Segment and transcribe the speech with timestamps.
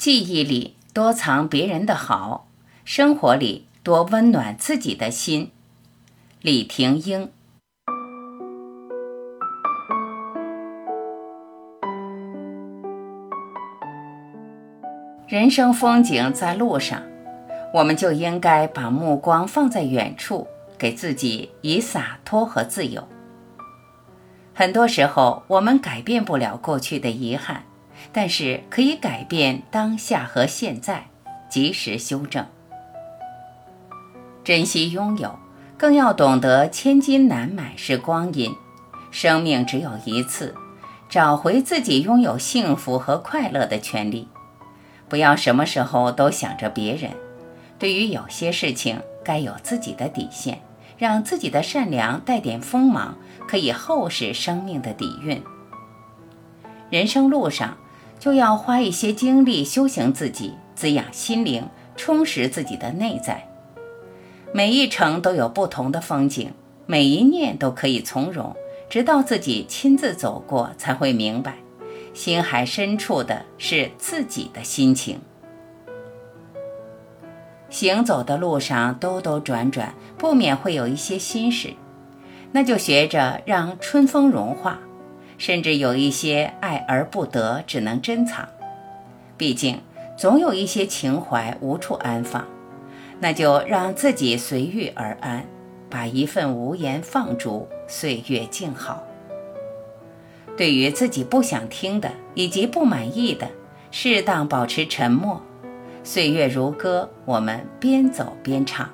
[0.00, 2.46] 记忆里多藏别人的好，
[2.86, 5.50] 生活里多温暖自己的心。
[6.40, 7.30] 李婷英。
[15.28, 17.02] 人生风景在路上，
[17.74, 20.46] 我们就应该把目光放在远处，
[20.78, 23.06] 给自己以洒脱和自由。
[24.54, 27.64] 很多时候，我们改变不了过去的遗憾，
[28.12, 31.06] 但是可以改变当下和现在，
[31.48, 32.46] 及时修正。
[34.42, 35.38] 珍惜拥有，
[35.76, 38.54] 更要懂得千金难买是光阴，
[39.10, 40.54] 生命只有一次，
[41.08, 44.28] 找回自己拥有幸福和快乐的权利。
[45.08, 47.12] 不要什么时候都想着别人，
[47.78, 50.62] 对于有些事情该有自己的底线，
[50.96, 55.42] 让自己的善良带点锋芒，可以厚实生命的底蕴。
[56.90, 57.76] 人生路上
[58.20, 61.66] 就要花一些精力修行自己，滋养心灵，
[61.96, 63.48] 充实自己的内在。
[64.52, 66.52] 每一程都有不同的风景，
[66.86, 68.54] 每一念都可以从容，
[68.90, 71.56] 直到自己亲自走过，才会明白。
[72.12, 75.20] 心海深处的是自己的心情。
[77.70, 81.72] 行走的路上兜兜转转，不免会有一些心事，
[82.52, 84.80] 那就学着让春风融化。
[85.40, 88.46] 甚至有一些爱而不得，只能珍藏。
[89.38, 89.80] 毕竟
[90.14, 92.46] 总有一些情怀无处安放，
[93.20, 95.46] 那就让自己随遇而安，
[95.88, 99.02] 把一份无言放逐，岁月静好。
[100.58, 103.48] 对于自己不想听的以及不满意的，
[103.90, 105.40] 适当保持沉默。
[106.04, 108.90] 岁月如歌，我们边走边唱。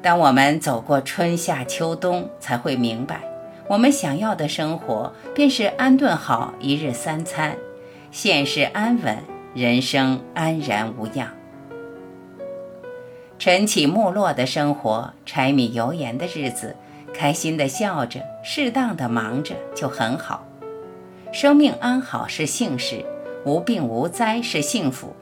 [0.00, 3.20] 当我们走过春夏秋冬，才会明白，
[3.66, 7.56] 我们想要的生活便是安顿好一日三餐，
[8.10, 9.18] 现世安稳，
[9.54, 11.32] 人生安然无恙。
[13.38, 16.76] 晨起暮落的生活，柴米油盐的日子。
[17.14, 20.44] 开心的笑着，适当的忙着就很好。
[21.32, 23.04] 生命安好是幸事，
[23.44, 25.14] 无病无灾是幸福。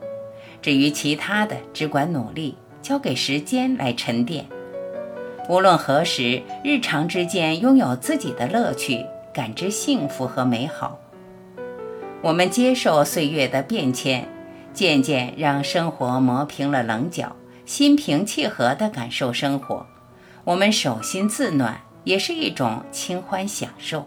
[0.63, 4.47] 至于其他的，只管努力，交给时间来沉淀。
[5.49, 10.99] 无论何时，日常之间拥有自己的乐趣，感知幸福和美好。
[12.23, 14.29] 我们接受岁月的变迁，
[14.73, 17.35] 渐渐让生活磨平了棱角，
[17.67, 19.85] 心平气和地感受生活。
[20.45, 24.07] 我们手心自暖，也是一种清欢享受。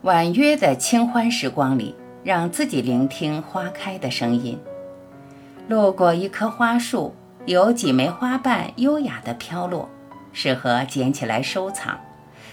[0.00, 1.94] 婉约的清欢时光里，
[2.24, 4.58] 让自己聆听花开的声音。
[5.68, 7.14] 路过一棵花树，
[7.46, 9.88] 有几枚花瓣优雅地飘落，
[10.32, 11.98] 适合捡起来收藏，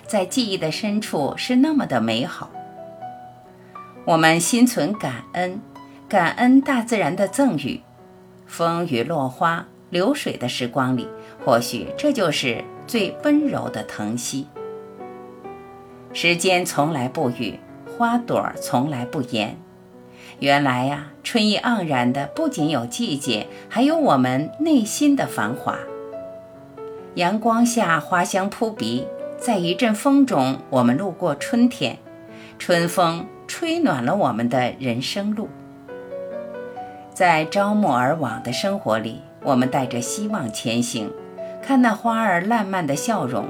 [0.08, 2.50] 在记忆的深处是那么的美好。
[4.06, 5.60] 我们心存感恩，
[6.08, 7.82] 感恩大自然的赠予，
[8.46, 9.66] 风雨落花。
[9.90, 11.08] 流水的时光里，
[11.46, 14.48] 或许这就是最温柔的疼惜。
[16.14, 19.56] 时间从来不语，花朵从来不言。
[20.44, 25.80] 原来呀，春意盎然的不仅有季节，还有我们内心的繁华。
[27.16, 31.98] 阳光下，花香扑鼻，在一阵风中，我们路过春天。
[32.60, 35.48] 春风吹暖了我们的人生路。
[37.14, 39.22] 在朝暮而往的生活里。
[39.44, 41.10] 我们带着希望前行，
[41.62, 43.46] 看那花儿烂漫的笑容，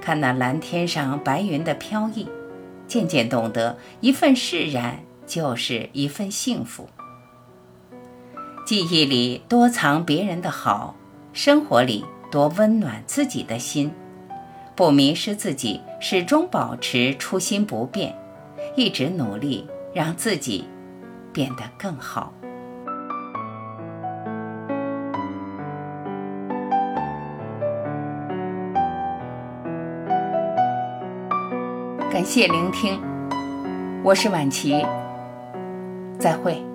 [0.00, 2.26] 看那蓝天上白云的飘逸，
[2.88, 4.98] 渐渐懂得一份释然
[5.32, 6.90] 就是一份幸福。
[8.66, 10.94] 记忆里多藏别人的好，
[11.32, 13.90] 生活里多温暖自己的心，
[14.76, 18.14] 不迷失自己，始终保持初心不变，
[18.76, 20.68] 一直努力让自己
[21.32, 22.34] 变得更好。
[32.10, 33.00] 感谢聆听，
[34.04, 34.84] 我是晚琪，
[36.22, 36.71] 再会。